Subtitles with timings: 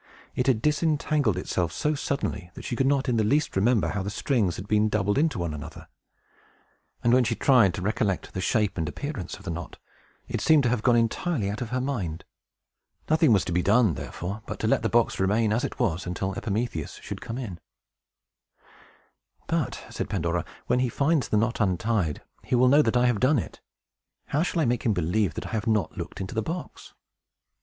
[0.33, 4.01] It had disentangled itself so suddenly that she could not in the least remember how
[4.01, 5.87] the strings had been doubled into one another;
[7.03, 9.77] and when she tried to recollect the shape and appearance of the knot,
[10.27, 12.23] it seemed to have gone entirely out of her mind.
[13.11, 16.07] Nothing was to be done, therefore, but to let the box remain as it was
[16.07, 17.59] until Epimetheus should come in.
[19.45, 23.19] "But," said Pandora, "when he finds the knot untied, he will know that I have
[23.19, 23.61] done it.
[24.29, 26.95] How shall I make him believe that I have not looked into the box?"